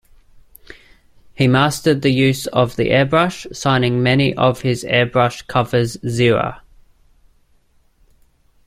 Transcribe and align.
He 1.35 1.47
mastered 1.47 2.01
the 2.01 2.09
use 2.09 2.47
of 2.47 2.75
the 2.75 2.85
airbrush, 2.89 3.45
signing 3.55 4.01
many 4.01 4.33
of 4.33 4.61
his 4.61 4.83
airbrushed 4.83 5.45
covers 5.45 5.95
"Xela". 5.97 6.61